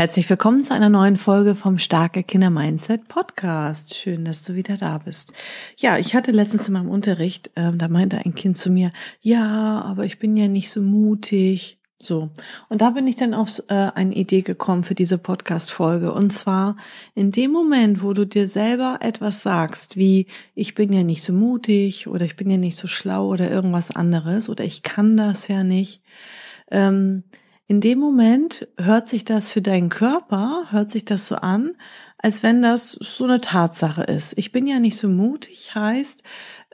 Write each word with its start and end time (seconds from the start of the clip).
Herzlich 0.00 0.30
willkommen 0.30 0.64
zu 0.64 0.72
einer 0.72 0.88
neuen 0.88 1.18
Folge 1.18 1.54
vom 1.54 1.76
Starke 1.76 2.22
Kinder 2.22 2.48
Mindset 2.48 3.06
Podcast. 3.06 3.94
Schön, 3.94 4.24
dass 4.24 4.42
du 4.42 4.54
wieder 4.54 4.78
da 4.78 4.96
bist. 4.96 5.34
Ja, 5.76 5.98
ich 5.98 6.14
hatte 6.14 6.30
letztens 6.30 6.66
in 6.68 6.72
meinem 6.72 6.88
Unterricht, 6.88 7.50
ähm, 7.54 7.76
da 7.76 7.86
meinte 7.88 8.16
ein 8.16 8.34
Kind 8.34 8.56
zu 8.56 8.70
mir, 8.70 8.92
ja, 9.20 9.82
aber 9.82 10.06
ich 10.06 10.18
bin 10.18 10.38
ja 10.38 10.48
nicht 10.48 10.70
so 10.70 10.80
mutig. 10.80 11.78
So. 11.98 12.30
Und 12.70 12.80
da 12.80 12.88
bin 12.88 13.06
ich 13.08 13.16
dann 13.16 13.34
auf 13.34 13.62
äh, 13.68 13.74
eine 13.74 14.14
Idee 14.14 14.40
gekommen 14.40 14.84
für 14.84 14.94
diese 14.94 15.18
Podcast-Folge. 15.18 16.14
Und 16.14 16.30
zwar 16.30 16.78
in 17.14 17.30
dem 17.30 17.50
Moment, 17.50 18.02
wo 18.02 18.14
du 18.14 18.26
dir 18.26 18.48
selber 18.48 19.00
etwas 19.02 19.42
sagst, 19.42 19.98
wie 19.98 20.28
ich 20.54 20.74
bin 20.74 20.94
ja 20.94 21.02
nicht 21.02 21.22
so 21.22 21.34
mutig 21.34 22.06
oder 22.06 22.24
ich 22.24 22.36
bin 22.36 22.48
ja 22.48 22.56
nicht 22.56 22.78
so 22.78 22.86
schlau 22.86 23.26
oder 23.26 23.50
irgendwas 23.50 23.94
anderes 23.94 24.48
oder 24.48 24.64
ich 24.64 24.82
kann 24.82 25.18
das 25.18 25.46
ja 25.48 25.62
nicht, 25.62 26.00
ähm, 26.70 27.24
in 27.70 27.80
dem 27.80 28.00
Moment 28.00 28.66
hört 28.80 29.08
sich 29.08 29.24
das 29.24 29.52
für 29.52 29.62
deinen 29.62 29.90
Körper, 29.90 30.64
hört 30.70 30.90
sich 30.90 31.04
das 31.04 31.26
so 31.26 31.36
an, 31.36 31.76
als 32.18 32.42
wenn 32.42 32.62
das 32.62 32.90
so 32.90 33.22
eine 33.22 33.40
Tatsache 33.40 34.02
ist. 34.02 34.36
Ich 34.36 34.50
bin 34.50 34.66
ja 34.66 34.80
nicht 34.80 34.96
so 34.96 35.08
mutig, 35.08 35.72
heißt, 35.72 36.24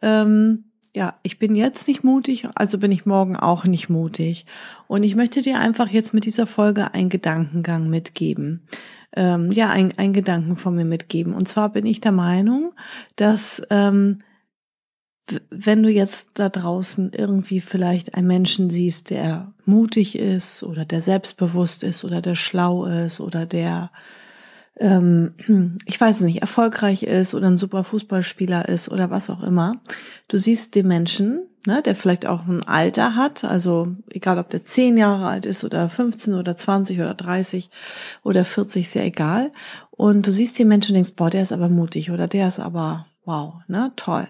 ähm, 0.01 0.65
ja, 0.95 1.19
ich 1.23 1.39
bin 1.39 1.55
jetzt 1.55 1.87
nicht 1.87 2.03
mutig, 2.03 2.49
also 2.55 2.79
bin 2.79 2.93
ich 2.93 3.05
morgen 3.05 3.37
auch 3.37 3.65
nicht 3.65 3.91
mutig. 3.91 4.47
Und 4.87 5.03
ich 5.03 5.17
möchte 5.17 5.43
dir 5.43 5.61
einfach 5.61 5.89
jetzt 5.89 6.15
mit 6.15 6.25
dieser 6.25 6.47
Folge 6.47 6.95
einen 6.95 7.11
Gedankengang 7.11 7.91
mitgeben. 7.91 8.67
Ähm, 9.15 9.51
ja, 9.51 9.69
ein, 9.69 9.93
ein 9.99 10.15
Gedanken 10.15 10.57
von 10.57 10.75
mir 10.75 10.87
mitgeben. 10.87 11.35
Und 11.35 11.47
zwar 11.47 11.69
bin 11.69 11.85
ich 11.85 12.01
der 12.01 12.13
Meinung, 12.13 12.73
dass 13.17 13.61
ähm, 13.69 14.21
wenn 15.51 15.83
du 15.83 15.91
jetzt 15.91 16.31
da 16.35 16.49
draußen 16.49 17.13
irgendwie 17.13 17.61
vielleicht 17.61 18.15
einen 18.15 18.27
Menschen 18.27 18.71
siehst, 18.71 19.11
der 19.11 19.53
mutig 19.65 20.19
ist 20.19 20.63
oder 20.63 20.85
der 20.85 21.01
selbstbewusst 21.01 21.83
ist 21.83 22.05
oder 22.05 22.23
der 22.23 22.37
schlau 22.37 22.87
ist 22.87 23.21
oder 23.21 23.47
der, 23.47 23.91
ähm, 24.79 25.35
ich 25.87 26.01
weiß 26.01 26.21
nicht, 26.23 26.43
erfolgreich 26.43 27.03
ist 27.03 27.35
oder 27.35 27.49
ein 27.49 27.59
super 27.59 27.83
Fußballspieler 27.83 28.69
ist 28.69 28.89
oder 28.89 29.11
was 29.11 29.31
auch 29.31 29.43
immer, 29.43 29.81
du 30.29 30.39
siehst 30.39 30.75
den 30.77 30.87
Menschen, 30.87 31.49
ne, 31.67 31.83
der 31.83 31.97
vielleicht 31.97 32.27
auch 32.27 32.47
ein 32.47 32.63
Alter 32.63 33.17
hat, 33.17 33.43
also 33.43 33.89
egal 34.11 34.39
ob 34.39 34.51
der 34.51 34.65
zehn 34.65 34.97
Jahre 34.97 35.27
alt 35.27 35.45
ist 35.45 35.65
oder 35.65 35.89
15 35.89 36.35
oder 36.35 36.57
20 36.57 37.01
oder 37.01 37.15
30 37.15 37.71
oder 38.23 38.45
40, 38.45 38.85
ist 38.85 38.95
ja 38.95 39.03
egal. 39.03 39.51
Und 39.91 40.27
du 40.27 40.31
siehst 40.31 40.59
den 40.59 40.69
Menschen 40.69 40.93
und 40.93 40.97
denkst, 40.97 41.17
boah, 41.17 41.31
der 41.31 41.43
ist 41.43 41.53
aber 41.53 41.69
mutig 41.69 42.11
oder 42.11 42.29
der 42.29 42.49
ist 42.49 42.61
aber, 42.61 43.07
wow, 43.27 43.55
ne, 43.69 43.93
toll. 43.97 44.29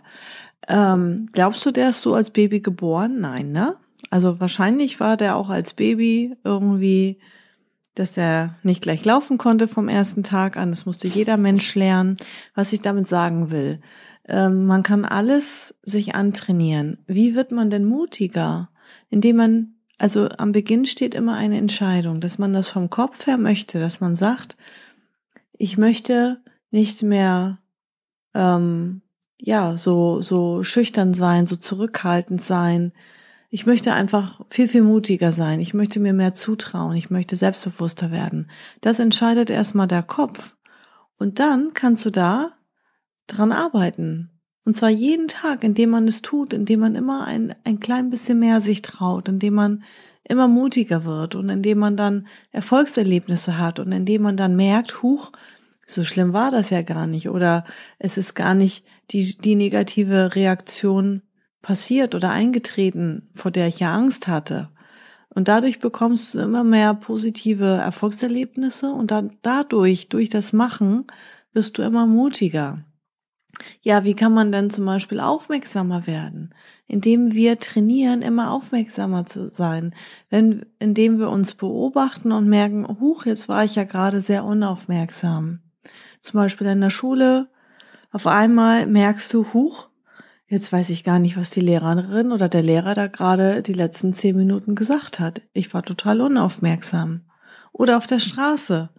Ähm, 0.69 1.29
glaubst 1.33 1.65
du, 1.65 1.71
der 1.71 1.91
ist 1.91 2.03
so 2.03 2.15
als 2.15 2.31
Baby 2.31 2.61
geboren? 2.61 3.21
Nein, 3.21 3.53
ne? 3.53 3.77
Also 4.11 4.41
wahrscheinlich 4.41 5.01
war 5.01 5.17
der 5.17 5.37
auch 5.37 5.49
als 5.49 5.75
Baby 5.75 6.37
irgendwie, 6.45 7.19
dass 7.95 8.17
er 8.17 8.57
nicht 8.63 8.83
gleich 8.83 9.05
laufen 9.05 9.39
konnte 9.39 9.69
vom 9.69 9.89
ersten 9.89 10.23
Tag 10.23 10.57
an. 10.57 10.71
Das 10.71 10.87
musste 10.87 11.09
jeder 11.09 11.37
Mensch 11.37 11.75
lernen. 11.75 12.17
Was 12.55 12.73
ich 12.73 12.83
damit 12.83 13.07
sagen 13.07 13.51
will, 13.51 13.81
ähm, 14.29 14.67
man 14.67 14.83
kann 14.83 15.05
alles 15.05 15.75
sich 15.83 16.15
antrainieren. 16.15 16.99
Wie 17.07 17.35
wird 17.35 17.53
man 17.53 17.71
denn 17.71 17.85
mutiger? 17.85 18.71
Indem 19.09 19.37
man, 19.37 19.75
also 19.99 20.29
am 20.37 20.53
Beginn 20.53 20.85
steht 20.85 21.15
immer 21.15 21.37
eine 21.37 21.59
Entscheidung, 21.59 22.21
dass 22.21 22.39
man 22.39 22.53
das 22.53 22.69
vom 22.69 22.91
Kopf 22.91 23.27
her 23.27 23.39
möchte, 23.39 23.79
dass 23.79 24.01
man 24.01 24.15
sagt, 24.15 24.57
ich 25.53 25.79
möchte 25.79 26.41
nicht 26.71 27.03
mehr 27.03 27.59
ähm, 28.37 29.03
ja, 29.39 29.77
so, 29.77 30.21
so 30.21 30.63
schüchtern 30.63 31.15
sein, 31.15 31.47
so 31.47 31.57
zurückhaltend 31.57 32.43
sein. 32.43 32.93
Ich 33.51 33.67
möchte 33.67 33.93
einfach 33.95 34.41
viel, 34.51 34.69
viel 34.69 34.83
mutiger 34.83 35.33
sein. 35.33 35.61
Ich 35.61 35.73
möchte 35.75 36.01
mir 36.01 36.13
mehr 36.13 36.35
zutrauen. 36.35 36.97
Ich 36.97 37.11
möchte 37.11 37.37
selbstbewusster 37.37 38.11
werden. 38.11 38.51
Das 38.81 38.99
entscheidet 38.99 39.51
erstmal 39.51 39.87
der 39.87 40.03
Kopf. 40.03 40.55
Und 41.19 41.39
dann 41.41 41.73
kannst 41.75 42.05
du 42.05 42.11
da 42.11 42.53
dran 43.27 43.53
arbeiten. 43.53 44.31
Und 44.65 44.75
zwar 44.75 44.91
jeden 44.91 45.29
Tag, 45.29 45.65
indem 45.65 45.91
man 45.91 46.09
es 46.09 46.23
tut, 46.23 46.53
indem 46.53 46.81
man 46.81 46.95
immer 46.97 47.25
ein, 47.27 47.55
ein 47.65 47.81
klein 47.81 48.11
bisschen 48.11 48.39
mehr 48.39 48.61
sich 48.61 48.83
traut, 48.83 49.29
indem 49.29 49.55
man 49.55 49.85
immer 50.25 50.49
mutiger 50.49 51.05
wird 51.05 51.37
und 51.37 51.49
indem 51.49 51.79
man 51.79 51.97
dann 51.97 52.27
Erfolgserlebnisse 52.51 53.59
hat 53.59 53.79
und 53.79 53.93
indem 53.93 54.23
man 54.23 54.37
dann 54.37 54.57
merkt, 54.57 55.03
huch, 55.03 55.31
so 55.87 56.03
schlimm 56.03 56.33
war 56.33 56.51
das 56.51 56.71
ja 56.71 56.83
gar 56.83 57.07
nicht 57.07 57.29
oder 57.29 57.65
es 57.99 58.19
ist 58.19 58.35
gar 58.35 58.55
nicht 58.55 58.85
die, 59.13 59.39
die 59.39 59.55
negative 59.55 60.35
Reaktion 60.35 61.23
passiert 61.63 62.15
oder 62.15 62.31
eingetreten, 62.31 63.31
vor 63.35 63.53
der 63.53 63.69
ich 63.69 63.79
ja 63.79 63.95
Angst 63.95 64.27
hatte. 64.27 64.71
Und 65.29 65.49
dadurch 65.49 65.79
bekommst 65.79 66.35
du 66.35 66.41
immer 66.41 66.65
mehr 66.65 66.95
positive 66.95 67.65
Erfolgserlebnisse 67.65 68.91
und 68.91 69.11
dann 69.11 69.37
dadurch, 69.43 70.09
durch 70.09 70.29
das 70.29 70.53
Machen, 70.53 71.07
wirst 71.53 71.79
du 71.79 71.83
immer 71.83 72.07
mutiger. 72.07 72.85
Ja, 73.81 74.05
wie 74.05 74.15
kann 74.15 74.35
man 74.35 74.53
denn 74.53 74.71
zum 74.71 74.87
Beispiel 74.87 75.21
aufmerksamer 75.21 76.07
werden? 76.07 76.55
Indem 76.87 77.33
wir 77.33 77.59
trainieren, 77.59 78.23
immer 78.23 78.51
aufmerksamer 78.51 79.27
zu 79.27 79.49
sein. 79.49 79.95
Wenn, 80.31 80.67
indem 80.79 81.19
wir 81.19 81.31
uns 81.31 81.55
beobachten 81.55 82.33
und 82.33 82.49
merken, 82.49 82.87
huch, 83.01 83.27
jetzt 83.27 83.49
war 83.49 83.65
ich 83.65 83.75
ja 83.77 83.85
gerade 83.85 84.21
sehr 84.21 84.45
unaufmerksam 84.45 85.61
zum 86.27 86.41
Beispiel 86.41 86.67
in 86.67 86.81
der 86.81 86.91
Schule, 86.91 87.49
auf 88.11 88.27
einmal 88.27 88.87
merkst 88.87 89.33
du, 89.33 89.47
huch, 89.53 89.89
jetzt 90.49 90.73
weiß 90.73 90.91
ich 90.91 91.05
gar 91.05 91.19
nicht, 91.19 91.37
was 91.37 91.51
die 91.51 91.61
Lehrerin 91.61 92.33
oder 92.33 92.49
der 92.49 92.63
Lehrer 92.63 92.95
da 92.95 93.07
gerade 93.07 93.63
die 93.63 93.73
letzten 93.73 94.13
zehn 94.13 94.37
Minuten 94.37 94.75
gesagt 94.75 95.21
hat. 95.21 95.43
Ich 95.53 95.73
war 95.73 95.83
total 95.83 96.21
unaufmerksam. 96.21 97.23
Oder 97.73 97.97
auf 97.97 98.07
der 98.07 98.19
Straße. 98.19 98.91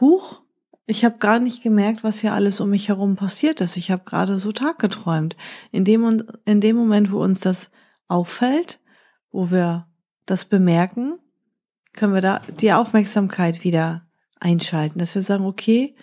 Huch, 0.00 0.42
ich 0.86 1.04
habe 1.04 1.18
gar 1.18 1.38
nicht 1.38 1.62
gemerkt, 1.62 2.04
was 2.04 2.20
hier 2.20 2.34
alles 2.34 2.60
um 2.60 2.70
mich 2.70 2.88
herum 2.88 3.16
passiert 3.16 3.60
ist. 3.60 3.76
Ich 3.76 3.90
habe 3.90 4.04
gerade 4.04 4.38
so 4.38 4.52
Tag 4.52 4.78
geträumt. 4.78 5.36
In 5.72 5.84
dem, 5.84 6.22
in 6.44 6.60
dem 6.60 6.76
Moment, 6.76 7.10
wo 7.10 7.22
uns 7.22 7.40
das 7.40 7.70
auffällt, 8.06 8.80
wo 9.32 9.50
wir 9.50 9.86
das 10.26 10.44
bemerken, 10.44 11.18
können 11.94 12.14
wir 12.14 12.20
da 12.20 12.42
die 12.60 12.72
Aufmerksamkeit 12.72 13.64
wieder 13.64 14.06
einschalten, 14.38 14.98
dass 14.98 15.14
wir 15.14 15.22
sagen, 15.22 15.46
okay, 15.46 15.94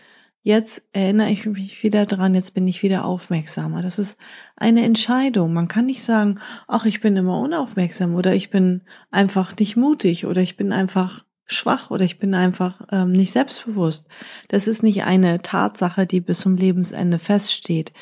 Jetzt 0.44 0.82
erinnere 0.92 1.30
ich 1.30 1.46
mich 1.46 1.84
wieder 1.84 2.08
dran, 2.08 2.34
jetzt 2.34 2.56
bin 2.56 2.68
ich 2.68 2.82
wieder 2.82 3.06
aufmerksamer. 3.06 3.84
Das 3.84 4.00
ist 4.00 4.18
eine 4.56 4.84
Entscheidung. 4.84 5.54
Man 5.54 5.68
kann 5.68 5.86
nicht 5.86 6.04
sagen, 6.04 6.40
ach, 6.68 6.86
ich 6.86 7.00
bin 7.00 7.16
immer 7.16 7.40
unaufmerksam 7.40 8.16
oder 8.16 8.34
ich 8.34 8.50
bin 8.50 8.84
einfach 9.12 9.56
nicht 9.58 9.78
mutig 9.78 10.26
oder 10.26 10.42
ich 10.42 10.58
bin 10.58 10.74
einfach 10.74 11.26
schwach 11.46 11.92
oder 11.92 12.06
ich 12.06 12.18
bin 12.18 12.34
einfach 12.34 12.82
ähm, 12.92 13.12
nicht 13.12 13.32
selbstbewusst. 13.32 14.08
Das 14.48 14.68
ist 14.68 14.82
nicht 14.82 15.04
eine 15.04 15.44
Tatsache, 15.44 16.08
die 16.08 16.22
bis 16.22 16.40
zum 16.40 16.56
Lebensende 16.56 17.20
feststeht. 17.20 17.94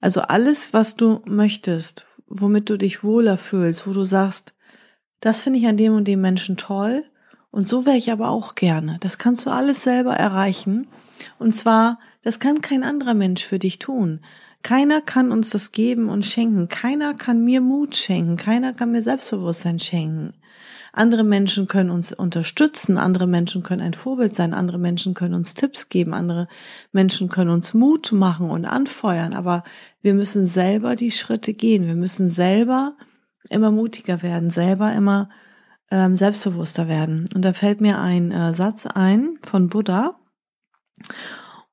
Also 0.00 0.20
alles, 0.20 0.72
was 0.72 0.94
du 0.94 1.20
möchtest, 1.26 2.06
womit 2.28 2.70
du 2.70 2.76
dich 2.76 3.02
wohler 3.02 3.38
fühlst, 3.38 3.88
wo 3.88 3.92
du 3.92 4.04
sagst, 4.04 4.54
das 5.18 5.40
finde 5.40 5.58
ich 5.58 5.66
an 5.66 5.76
dem 5.76 5.94
und 5.94 6.06
dem 6.06 6.20
Menschen 6.20 6.56
toll 6.56 7.04
und 7.50 7.66
so 7.66 7.86
wäre 7.86 7.96
ich 7.96 8.12
aber 8.12 8.28
auch 8.30 8.54
gerne. 8.54 8.98
Das 9.00 9.18
kannst 9.18 9.46
du 9.46 9.50
alles 9.50 9.82
selber 9.82 10.14
erreichen 10.14 10.86
und 11.38 11.54
zwar, 11.54 11.98
das 12.22 12.38
kann 12.38 12.60
kein 12.60 12.82
anderer 12.82 13.14
Mensch 13.14 13.44
für 13.44 13.58
dich 13.58 13.78
tun. 13.78 14.20
Keiner 14.62 15.00
kann 15.00 15.32
uns 15.32 15.50
das 15.50 15.72
geben 15.72 16.08
und 16.08 16.24
schenken. 16.24 16.68
Keiner 16.68 17.14
kann 17.14 17.42
mir 17.44 17.60
Mut 17.60 17.96
schenken. 17.96 18.36
Keiner 18.36 18.74
kann 18.74 18.92
mir 18.92 19.02
Selbstbewusstsein 19.02 19.78
schenken. 19.78 20.34
Andere 20.92 21.24
Menschen 21.24 21.66
können 21.66 21.90
uns 21.90 22.12
unterstützen. 22.12 22.98
Andere 22.98 23.26
Menschen 23.26 23.62
können 23.62 23.80
ein 23.80 23.94
Vorbild 23.94 24.34
sein. 24.34 24.52
Andere 24.52 24.78
Menschen 24.78 25.14
können 25.14 25.34
uns 25.34 25.54
Tipps 25.54 25.88
geben. 25.88 26.12
Andere 26.12 26.46
Menschen 26.92 27.28
können 27.28 27.50
uns 27.50 27.72
Mut 27.72 28.12
machen 28.12 28.50
und 28.50 28.66
anfeuern. 28.66 29.32
Aber 29.32 29.64
wir 30.02 30.14
müssen 30.14 30.44
selber 30.44 30.94
die 30.94 31.12
Schritte 31.12 31.54
gehen. 31.54 31.86
Wir 31.86 31.96
müssen 31.96 32.28
selber 32.28 32.96
immer 33.48 33.70
mutiger 33.70 34.22
werden, 34.22 34.50
selber 34.50 34.92
immer 34.92 35.30
ähm, 35.90 36.16
selbstbewusster 36.16 36.88
werden. 36.88 37.26
Und 37.34 37.44
da 37.44 37.52
fällt 37.52 37.80
mir 37.80 37.98
ein 37.98 38.30
äh, 38.30 38.52
Satz 38.52 38.86
ein 38.86 39.38
von 39.42 39.68
Buddha. 39.68 40.19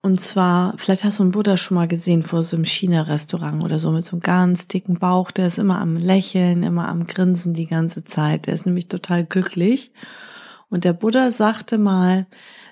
Und 0.01 0.21
zwar, 0.21 0.77
vielleicht 0.77 1.03
hast 1.03 1.19
du 1.19 1.23
einen 1.23 1.31
Buddha 1.31 1.57
schon 1.57 1.75
mal 1.75 1.87
gesehen 1.87 2.23
vor 2.23 2.43
so 2.43 2.55
einem 2.55 2.65
China-Restaurant 2.65 3.63
oder 3.63 3.79
so 3.79 3.91
mit 3.91 4.05
so 4.05 4.11
einem 4.15 4.21
ganz 4.21 4.67
dicken 4.67 4.95
Bauch. 4.95 5.31
Der 5.31 5.47
ist 5.47 5.57
immer 5.57 5.81
am 5.81 5.97
Lächeln, 5.97 6.63
immer 6.63 6.87
am 6.87 7.07
Grinsen 7.07 7.53
die 7.53 7.65
ganze 7.65 8.05
Zeit. 8.05 8.47
Der 8.47 8.53
ist 8.53 8.65
nämlich 8.65 8.87
total 8.87 9.25
glücklich. 9.25 9.91
Und 10.69 10.83
der 10.83 10.93
Buddha 10.93 11.31
sagte 11.31 11.77
mal, 11.77 12.27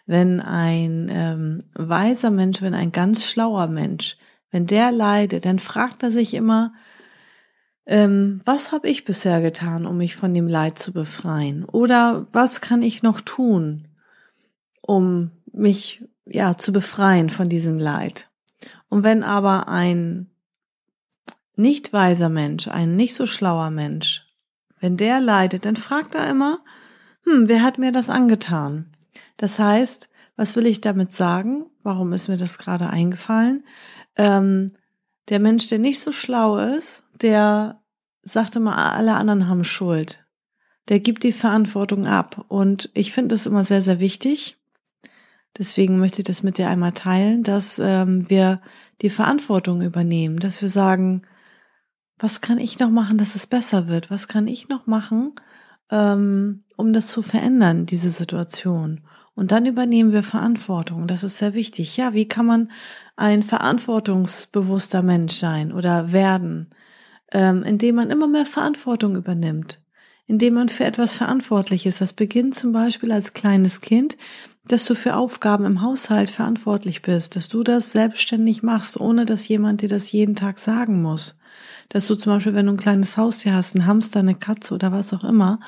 wenn 0.06 0.40
ein 0.40 1.10
ähm, 1.12 1.64
weiser 1.74 2.32
Mensch, 2.32 2.62
wenn 2.62 2.74
ein 2.74 2.92
ganz 2.92 3.26
schlauer 3.26 3.68
Mensch, 3.68 4.18
wenn 4.52 4.68
der 4.68 4.92
leidet, 4.92 5.46
dann 5.46 5.60
fragt 5.60 6.04
er 6.04 6.12
sich 6.12 6.36
immer, 6.36 6.74
ähm, 7.88 8.42
was 8.46 8.72
habe 8.72 8.88
ich 8.88 9.06
bisher 9.06 9.42
getan, 9.42 9.86
um 9.86 9.98
mich 9.98 10.16
von 10.16 10.34
dem 10.34 10.48
Leid 10.48 10.80
zu 10.80 10.94
befreien? 10.94 11.66
Oder 11.66 12.28
was 12.32 12.62
kann 12.62 12.82
ich 12.82 13.04
noch 13.04 13.22
tun, 13.22 13.88
um 14.82 15.32
mich 15.52 16.04
ja 16.26 16.58
zu 16.58 16.72
befreien 16.72 17.30
von 17.30 17.50
diesem 17.50 17.78
Leid? 17.78 18.30
Und 18.90 19.04
wenn 19.04 19.24
aber 19.24 19.68
ein 19.68 20.30
nicht 21.56 21.94
weiser 21.94 22.30
Mensch, 22.30 22.68
ein 22.68 22.96
nicht 22.96 23.16
so 23.16 23.26
schlauer 23.26 23.70
Mensch, 23.70 24.26
wenn 24.80 24.98
der 24.98 25.20
leidet, 25.22 25.66
dann 25.66 25.78
fragt 25.78 26.16
er 26.16 26.30
immer, 26.30 26.60
hm, 27.24 27.48
wer 27.48 27.64
hat 27.64 27.78
mir 27.78 27.92
das 27.92 28.10
angetan? 28.10 28.92
Das 29.38 29.60
heißt, 29.60 30.10
was 30.36 30.56
will 30.56 30.68
ich 30.68 30.82
damit 30.82 31.14
sagen? 31.14 31.66
Warum 31.84 32.14
ist 32.14 32.28
mir 32.28 32.38
das 32.38 32.58
gerade 32.58 32.90
eingefallen? 32.90 33.64
Ähm, 34.18 34.72
der 35.30 35.40
Mensch, 35.40 35.68
der 35.68 35.80
nicht 35.80 36.00
so 36.00 36.12
schlau 36.12 36.58
ist, 36.58 37.04
der 37.22 37.82
sagt 38.24 38.56
immer, 38.56 38.78
alle 38.78 39.16
anderen 39.16 39.48
haben 39.48 39.64
Schuld. 39.64 40.26
Der 40.90 41.00
gibt 41.00 41.24
die 41.24 41.34
Verantwortung 41.34 42.06
ab. 42.06 42.46
Und 42.48 42.90
ich 42.94 43.14
finde 43.14 43.36
das 43.36 43.46
immer 43.46 43.64
sehr, 43.64 43.82
sehr 43.82 44.00
wichtig. 44.00 44.58
Deswegen 45.58 46.00
möchte 46.00 46.22
ich 46.22 46.26
das 46.26 46.44
mit 46.44 46.58
dir 46.58 46.70
einmal 46.70 46.92
teilen, 46.92 47.44
dass 47.44 47.80
ähm, 47.80 48.30
wir 48.30 48.62
die 49.02 49.10
Verantwortung 49.10 49.82
übernehmen, 49.82 50.40
dass 50.40 50.62
wir 50.62 50.70
sagen, 50.70 51.24
was 52.18 52.42
kann 52.42 52.58
ich 52.58 52.80
noch 52.80 52.90
machen, 52.90 53.18
dass 53.18 53.36
es 53.36 53.48
besser 53.48 53.88
wird? 53.88 54.10
Was 54.10 54.28
kann 54.28 54.48
ich 54.48 54.70
noch 54.70 54.88
machen, 54.88 55.34
ähm, 55.92 56.64
um 56.78 56.94
das 56.94 57.08
zu 57.08 57.22
verändern, 57.22 57.86
diese 57.86 58.10
Situation? 58.10 59.02
Und 59.36 59.52
dann 59.52 59.66
übernehmen 59.66 60.14
wir 60.14 60.24
Verantwortung. 60.24 61.08
Das 61.08 61.24
ist 61.24 61.38
sehr 61.38 61.54
wichtig. 61.54 61.98
Ja, 61.98 62.14
wie 62.14 62.28
kann 62.28 62.46
man 62.46 62.72
ein 63.18 63.44
verantwortungsbewusster 63.44 65.02
Mensch 65.02 65.34
sein 65.34 65.74
oder 65.74 66.14
werden, 66.14 66.70
ähm, 67.32 67.64
indem 67.64 67.96
man 67.96 68.10
immer 68.10 68.28
mehr 68.28 68.46
Verantwortung 68.46 69.16
übernimmt, 69.16 69.82
indem 70.26 70.54
man 70.54 70.70
für 70.70 70.86
etwas 70.86 71.16
verantwortlich 71.16 71.86
ist. 71.86 72.00
Das 72.00 72.14
beginnt 72.14 72.56
zum 72.56 72.72
Beispiel 72.72 73.12
als 73.12 73.34
kleines 73.34 73.82
Kind, 73.82 74.18
dass 74.68 74.86
du 74.86 74.96
für 74.96 75.16
Aufgaben 75.16 75.66
im 75.66 75.82
Haushalt 75.82 76.30
verantwortlich 76.30 77.02
bist, 77.02 77.36
dass 77.36 77.50
du 77.50 77.64
das 77.64 77.92
selbstständig 77.92 78.64
machst, 78.64 79.00
ohne 79.00 79.26
dass 79.26 79.48
jemand 79.48 79.82
dir 79.82 79.90
das 79.90 80.12
jeden 80.12 80.36
Tag 80.36 80.58
sagen 80.58 81.02
muss. 81.02 81.38
Dass 81.90 82.08
du 82.08 82.16
zum 82.16 82.34
Beispiel, 82.34 82.56
wenn 82.56 82.66
du 82.66 82.74
ein 82.74 82.78
kleines 82.78 83.16
Haustier 83.16 83.54
hast, 83.54 83.76
ein 83.76 83.86
Hamster, 83.86 84.20
eine 84.20 84.34
Katze 84.34 84.74
oder 84.74 84.92
was 84.92 85.14
auch 85.14 85.24
immer, 85.24 85.60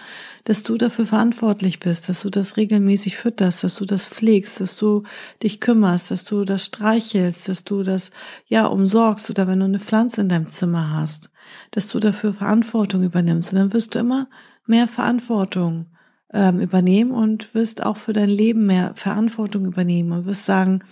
dass 0.46 0.64
du 0.64 0.76
dafür 0.76 1.06
verantwortlich 1.06 1.80
bist, 1.80 2.10
dass 2.10 2.24
du 2.24 2.32
das 2.32 2.58
regelmäßig 2.58 3.18
fütterst, 3.18 3.64
dass 3.64 3.76
du 3.76 3.86
das 3.86 4.04
pflegst, 4.04 4.60
dass 4.60 4.78
du 4.78 5.04
dich 5.44 5.60
kümmerst, 5.62 6.10
dass 6.10 6.24
du 6.24 6.44
das 6.44 6.66
streichelst, 6.66 7.48
dass 7.48 7.64
du 7.64 7.84
das, 7.84 8.10
ja, 8.48 8.66
umsorgst 8.66 9.30
oder 9.30 9.48
wenn 9.48 9.60
du 9.60 9.66
eine 9.66 9.80
Pflanze 9.80 10.22
in 10.22 10.30
deinem 10.30 10.50
Zimmer 10.50 10.92
hast, 10.92 11.30
dass 11.70 11.88
du 11.88 12.00
dafür 12.00 12.34
Verantwortung 12.34 13.04
übernimmst. 13.04 13.54
Und 13.54 13.60
dann 13.60 13.74
wirst 13.74 13.94
du 13.94 14.00
immer 14.00 14.28
mehr 14.66 14.88
Verantwortung 14.88 15.86
ähm, 16.34 16.60
übernehmen 16.60 17.12
und 17.12 17.54
wirst 17.54 17.86
auch 17.86 17.98
für 17.98 18.14
dein 18.14 18.30
Leben 18.30 18.66
mehr 18.66 18.92
Verantwortung 18.96 19.66
übernehmen 19.66 20.12
und 20.12 20.26
wirst 20.26 20.46
sagen, 20.46 20.84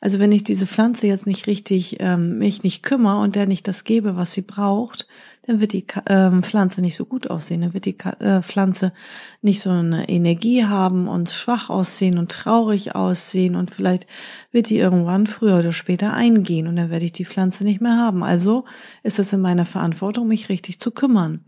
also 0.00 0.18
wenn 0.18 0.32
ich 0.32 0.44
diese 0.44 0.66
Pflanze 0.66 1.06
jetzt 1.06 1.26
nicht 1.26 1.46
richtig 1.46 1.96
ähm, 2.00 2.38
mich 2.38 2.62
nicht 2.62 2.82
kümmere 2.82 3.22
und 3.22 3.34
der 3.34 3.46
nicht 3.46 3.66
das 3.66 3.84
gebe, 3.84 4.16
was 4.16 4.32
sie 4.32 4.42
braucht, 4.42 5.06
dann 5.46 5.60
wird 5.60 5.72
die 5.72 5.86
ähm, 6.08 6.42
Pflanze 6.42 6.82
nicht 6.82 6.94
so 6.94 7.04
gut 7.04 7.28
aussehen, 7.28 7.62
dann 7.62 7.74
wird 7.74 7.86
die 7.86 7.98
äh, 7.98 8.42
Pflanze 8.42 8.92
nicht 9.40 9.60
so 9.60 9.70
eine 9.70 10.08
Energie 10.08 10.66
haben 10.66 11.08
und 11.08 11.30
schwach 11.30 11.68
aussehen 11.70 12.18
und 12.18 12.30
traurig 12.30 12.94
aussehen 12.94 13.56
und 13.56 13.72
vielleicht 13.72 14.06
wird 14.52 14.68
die 14.68 14.78
irgendwann 14.78 15.26
früher 15.26 15.58
oder 15.58 15.72
später 15.72 16.12
eingehen 16.12 16.68
und 16.68 16.76
dann 16.76 16.90
werde 16.90 17.06
ich 17.06 17.12
die 17.12 17.24
Pflanze 17.24 17.64
nicht 17.64 17.80
mehr 17.80 17.96
haben. 17.96 18.22
Also 18.22 18.66
ist 19.02 19.18
es 19.18 19.32
in 19.32 19.40
meiner 19.40 19.64
Verantwortung, 19.64 20.28
mich 20.28 20.48
richtig 20.48 20.78
zu 20.78 20.90
kümmern. 20.90 21.44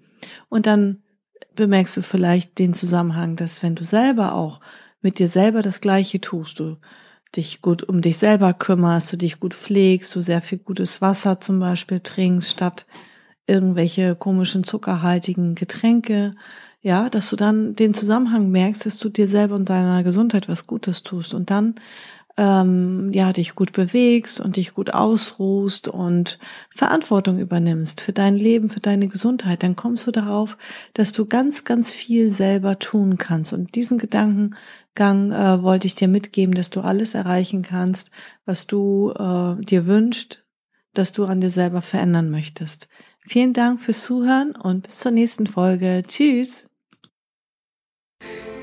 Und 0.48 0.66
dann 0.66 1.03
bemerkst 1.54 1.96
du 1.96 2.02
vielleicht 2.02 2.58
den 2.58 2.74
Zusammenhang, 2.74 3.36
dass 3.36 3.62
wenn 3.62 3.74
du 3.74 3.84
selber 3.84 4.34
auch 4.34 4.60
mit 5.02 5.18
dir 5.18 5.28
selber 5.28 5.62
das 5.62 5.80
Gleiche 5.80 6.20
tust, 6.20 6.58
du 6.58 6.76
dich 7.36 7.62
gut 7.62 7.82
um 7.82 8.00
dich 8.00 8.18
selber 8.18 8.52
kümmerst, 8.52 9.12
du 9.12 9.16
dich 9.16 9.40
gut 9.40 9.54
pflegst, 9.54 10.14
du 10.14 10.20
sehr 10.20 10.40
viel 10.40 10.58
gutes 10.58 11.00
Wasser 11.00 11.40
zum 11.40 11.60
Beispiel 11.60 12.00
trinkst, 12.00 12.50
statt 12.50 12.86
irgendwelche 13.46 14.14
komischen 14.14 14.64
zuckerhaltigen 14.64 15.54
Getränke, 15.54 16.34
ja, 16.80 17.08
dass 17.08 17.30
du 17.30 17.36
dann 17.36 17.74
den 17.76 17.94
Zusammenhang 17.94 18.50
merkst, 18.50 18.86
dass 18.86 18.98
du 18.98 19.08
dir 19.08 19.28
selber 19.28 19.54
und 19.54 19.68
deiner 19.68 20.02
Gesundheit 20.02 20.48
was 20.48 20.66
Gutes 20.66 21.02
tust. 21.02 21.34
Und 21.34 21.50
dann 21.50 21.76
ähm, 22.36 23.10
ja, 23.12 23.32
dich 23.32 23.54
gut 23.54 23.72
bewegst 23.72 24.40
und 24.40 24.56
dich 24.56 24.74
gut 24.74 24.92
ausruhst 24.92 25.88
und 25.88 26.38
Verantwortung 26.70 27.38
übernimmst 27.38 28.00
für 28.00 28.12
dein 28.12 28.36
Leben, 28.36 28.68
für 28.68 28.80
deine 28.80 29.08
Gesundheit, 29.08 29.62
dann 29.62 29.76
kommst 29.76 30.06
du 30.06 30.10
darauf, 30.10 30.56
dass 30.94 31.12
du 31.12 31.26
ganz, 31.26 31.64
ganz 31.64 31.92
viel 31.92 32.30
selber 32.30 32.78
tun 32.78 33.18
kannst. 33.18 33.52
Und 33.52 33.74
diesen 33.76 33.98
Gedankengang 33.98 35.32
äh, 35.32 35.62
wollte 35.62 35.86
ich 35.86 35.94
dir 35.94 36.08
mitgeben, 36.08 36.54
dass 36.54 36.70
du 36.70 36.80
alles 36.80 37.14
erreichen 37.14 37.62
kannst, 37.62 38.10
was 38.44 38.66
du 38.66 39.12
äh, 39.12 39.64
dir 39.64 39.86
wünschst, 39.86 40.44
dass 40.92 41.12
du 41.12 41.24
an 41.26 41.40
dir 41.40 41.50
selber 41.50 41.82
verändern 41.82 42.30
möchtest. 42.30 42.88
Vielen 43.26 43.52
Dank 43.52 43.80
fürs 43.80 44.02
Zuhören 44.02 44.54
und 44.56 44.86
bis 44.86 44.98
zur 44.98 45.12
nächsten 45.12 45.46
Folge. 45.46 46.02
Tschüss. 46.06 46.63